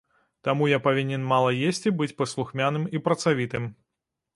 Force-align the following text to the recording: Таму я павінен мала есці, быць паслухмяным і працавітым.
Таму 0.47 0.69
я 0.71 0.79
павінен 0.87 1.27
мала 1.33 1.53
есці, 1.69 1.95
быць 2.03 2.11
паслухмяным 2.25 2.93
і 2.97 3.07
працавітым. 3.11 3.75